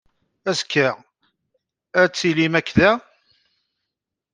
[0.49, 0.87] Azekka,
[2.01, 2.91] ad tilim akk da?